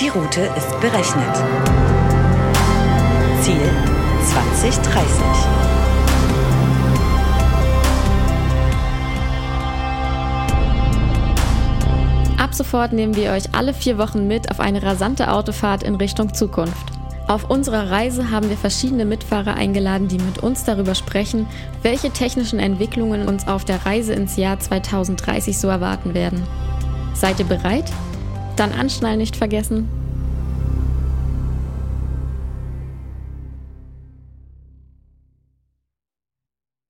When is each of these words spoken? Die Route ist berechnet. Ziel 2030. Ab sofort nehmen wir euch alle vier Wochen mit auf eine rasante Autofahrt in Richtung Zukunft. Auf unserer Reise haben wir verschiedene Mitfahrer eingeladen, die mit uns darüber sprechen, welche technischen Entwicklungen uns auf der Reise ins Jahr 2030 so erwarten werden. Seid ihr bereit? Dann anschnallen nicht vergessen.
Die 0.00 0.06
Route 0.10 0.42
ist 0.56 0.80
berechnet. 0.80 1.36
Ziel 3.42 3.68
2030. 4.30 5.02
Ab 12.38 12.54
sofort 12.54 12.92
nehmen 12.92 13.16
wir 13.16 13.32
euch 13.32 13.52
alle 13.56 13.74
vier 13.74 13.98
Wochen 13.98 14.28
mit 14.28 14.52
auf 14.52 14.60
eine 14.60 14.84
rasante 14.84 15.32
Autofahrt 15.32 15.82
in 15.82 15.96
Richtung 15.96 16.32
Zukunft. 16.32 16.92
Auf 17.26 17.50
unserer 17.50 17.90
Reise 17.90 18.30
haben 18.30 18.50
wir 18.50 18.56
verschiedene 18.56 19.04
Mitfahrer 19.04 19.54
eingeladen, 19.54 20.06
die 20.06 20.18
mit 20.18 20.38
uns 20.44 20.62
darüber 20.62 20.94
sprechen, 20.94 21.48
welche 21.82 22.10
technischen 22.12 22.60
Entwicklungen 22.60 23.26
uns 23.26 23.48
auf 23.48 23.64
der 23.64 23.84
Reise 23.84 24.12
ins 24.12 24.36
Jahr 24.36 24.60
2030 24.60 25.58
so 25.58 25.66
erwarten 25.66 26.14
werden. 26.14 26.44
Seid 27.14 27.40
ihr 27.40 27.46
bereit? 27.46 27.90
Dann 28.58 28.72
anschnallen 28.72 29.18
nicht 29.18 29.36
vergessen. 29.36 29.88